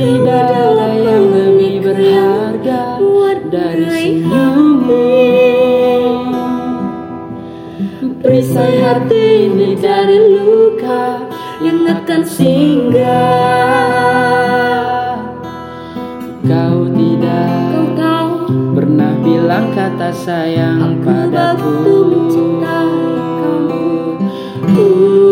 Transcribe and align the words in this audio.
Tidak 0.00 0.48
ada 0.48 0.96
yang 0.96 1.28
lebih 1.28 1.84
berharga 1.84 2.96
dari 3.52 3.84
senyummu. 3.84 5.12
Perisai 8.24 8.80
hati 8.80 9.52
ini 9.52 9.76
dari 9.76 10.16
luka 10.40 11.20
yang 11.60 11.84
akan 11.84 12.24
singgah. 12.24 13.04
Kau 16.48 16.88
tidak 16.96 17.92
Kau 17.92 18.48
pernah 18.72 19.12
bilang 19.20 19.68
kata 19.76 20.08
sayang 20.16 20.96
Aku 20.96 21.04
padaku. 21.04 22.10
waktu 24.70 25.29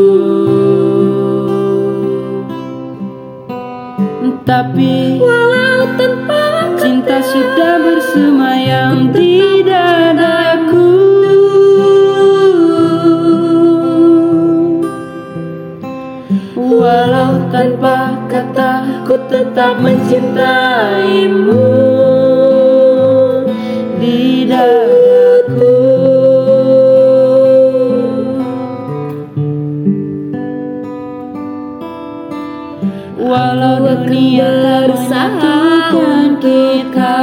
Tapi 4.45 5.19
Walau 5.19 5.99
tanpa 5.99 6.71
cinta 6.79 7.19
sudah 7.19 7.83
bersemayam 7.83 9.11
di 9.11 9.67
dadaku. 9.67 10.95
Walau 16.55 17.51
tanpa 17.51 18.15
kata 18.31 19.03
ku 19.03 19.19
tetap 19.27 19.83
mencintaimu 19.83 21.98
Walau 33.29 33.85
dunia 33.85 34.89
bersatukan 34.89 36.41
kita 36.41 37.21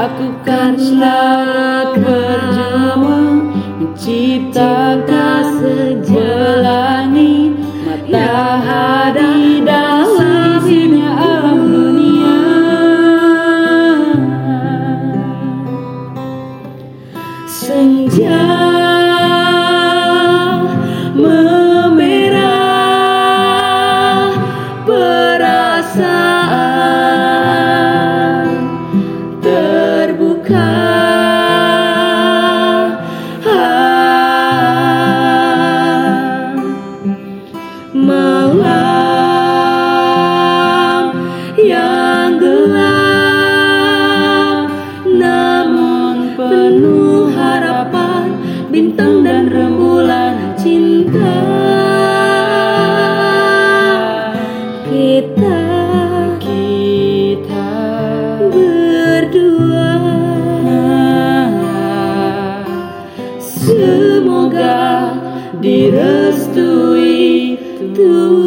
Aku 0.00 0.32
kan 0.48 0.80
selalu 0.80 2.00
berjuang 2.00 3.52
Menciptakan 3.76 5.44
sejelani 5.60 7.52
Matahari 7.84 9.60
dalam 9.60 10.62
sisinya 10.64 11.10
alam 11.20 11.58
dunia. 11.68 12.40
Senja 17.44 18.75
malam 37.96 38.76
yang 41.56 42.36
gelap. 42.36 42.76
Namun 45.08 46.36
penuh 46.36 47.32
harapan 47.32 48.36
bintang 48.68 49.24
dan 49.24 49.48
rembulan 49.48 50.36
cinta. 50.60 51.40
Kita 54.84 55.64
kita 56.36 57.72
berdua. 58.52 59.96
Semoga 63.40 65.16
direstui 65.64 67.05
do 67.96 68.45